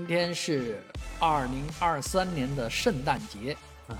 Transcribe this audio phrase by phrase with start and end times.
[0.00, 0.82] 今天是
[1.20, 3.54] 二零二三年的圣诞节
[3.86, 3.92] 啊，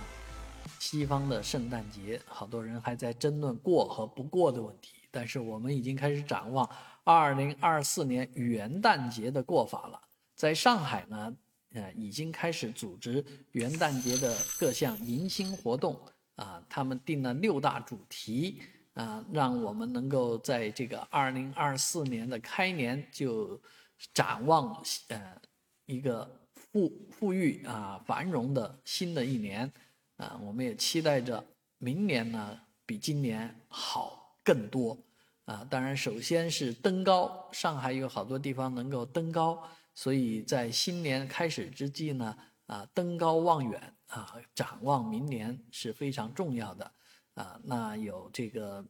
[0.79, 4.95] 西方的圣诞节，好多人还在争论过和不过的问题。
[5.11, 6.69] 但是我们已经开始展望
[7.05, 10.01] 二零二四年元旦节的过法了。
[10.35, 11.37] 在上海呢，
[11.75, 13.23] 呃，已经开始组织
[13.53, 16.01] 元旦节的各项迎新活动
[16.37, 18.63] 啊，他们定了六大主题
[18.95, 23.61] 啊，让我们能够在这个二零二四年的开年就
[24.15, 25.37] 展望呃
[25.91, 29.71] 一个富富裕啊繁荣的新的一年
[30.17, 31.45] 啊，我们也期待着
[31.79, 34.19] 明年呢比今年好。
[34.43, 34.99] 更多
[35.45, 35.65] 啊！
[35.71, 39.63] 当然，首先是登高，上海有好多地方能够登高，
[39.95, 42.37] 所以在新年开始之际呢，
[42.67, 46.91] 啊，登高望远啊，展望明年是非常重要的
[47.35, 47.61] 啊。
[47.63, 48.85] 那有这个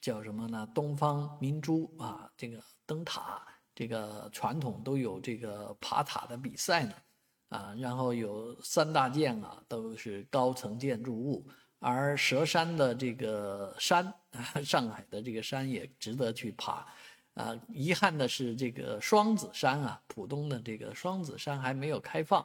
[0.00, 0.68] 叫什么呢？
[0.74, 3.40] 东方明珠啊，这个灯塔，
[3.78, 6.94] 这个传统都有这个爬塔的比赛呢
[7.50, 7.72] 啊。
[7.78, 11.46] 然后有三大件啊，都是高层建筑物。
[11.80, 16.84] 而佘山的这个山啊， 上海的这个山也值得去爬，
[17.34, 22.44] 啊，遗憾的是这个双子山啊，浦东的这个双子山还没有开放，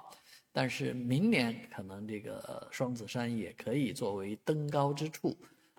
[0.51, 5.35] 但是明年可能这个双子山也可以作为登高之处，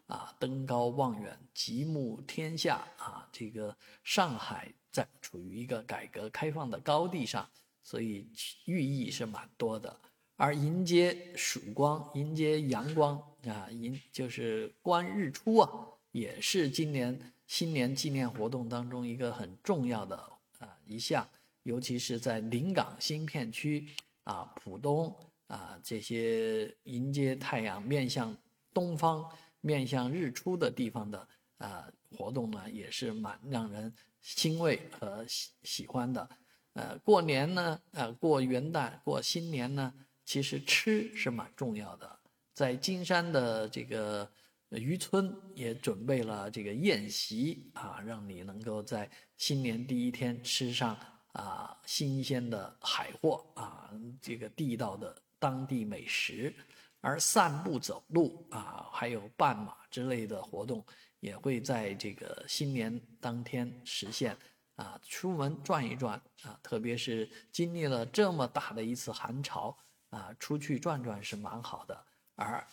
[0.08, 7.50] 啊，登高望远，极目天下啊，这个上海在处于一个改革开放的高地上，
[7.82, 8.28] 所以
[8.66, 10.00] 寓意是蛮多的。
[10.36, 15.68] 而迎接曙光、迎接阳光啊，迎就是观日出啊，
[16.12, 20.16] 也是今年新年纪念活动当中一个很重要的
[20.60, 21.28] 啊一项，
[21.64, 23.88] 尤其是在临港新片区
[24.22, 25.12] 啊、浦东
[25.48, 28.36] 啊这些迎接太阳、面向
[28.72, 29.28] 东方、
[29.60, 31.28] 面向日出的地方的
[31.58, 36.28] 啊活动呢，也是蛮让人欣慰和喜喜欢的。
[36.74, 39.92] 呃，过年呢，呃，过元旦、过新年呢。
[40.26, 42.18] 其实吃是蛮重要的，
[42.54, 44.26] 在金山的这个
[44.70, 50.96] 渔村也准备了这个宴席啊，让你能够在新年第一天吃上
[51.32, 53.90] 啊新鲜的海货啊，
[54.22, 56.54] 这个地道的当地美食。
[57.02, 60.82] 而散步走路啊，还有半马之类的活动，
[61.24, 64.36] 也会在这个新年当天实现
[64.76, 65.00] 啊。
[65.08, 69.74] 出门转一转啊，特别是经历了这么大的一次寒潮。
[70.10, 72.04] 啊，出去转转是蛮好的。
[72.36, 72.64] 而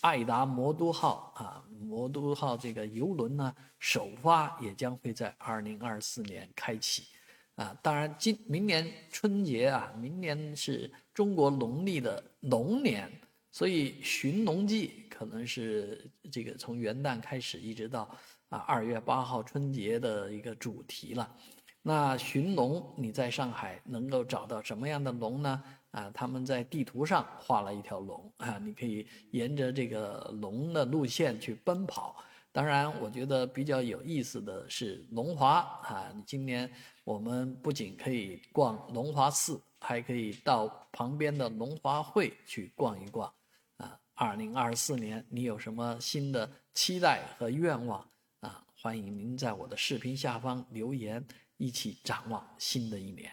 [0.00, 7.06] 爱达魔都号啊，魔都号这个游轮呢，首发也将会在二零二四年开启。
[7.54, 13.08] 啊，当然今明年春节啊，明年是中国农历的龙年，
[13.58, 18.08] 所以寻龙记可能是这个从元旦开始一直到
[18.50, 21.28] 啊二月八号春节的一个主题了。
[21.82, 25.60] 那寻龙，你在上海能够找到什么样的龙呢？
[25.90, 32.14] 啊，他们在地图上画了一条龙啊，你可以沿着这个龙的路线去奔跑。
[32.52, 36.70] 当然，我觉得比较有意思的是龙华啊，今年
[37.02, 43.28] 我们不仅可以逛龙华寺，还可以到旁边的龙华会去逛一逛。
[44.20, 48.00] 二零二四年你有什么新的期待和愿望
[48.40, 48.66] 啊？
[48.74, 51.24] 欢迎您在我的视频下方留言。
[51.56, 53.32] 一起展望新的一年。